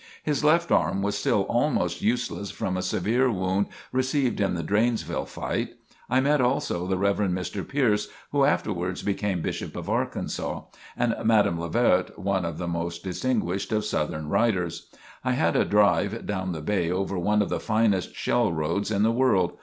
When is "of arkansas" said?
9.75-10.61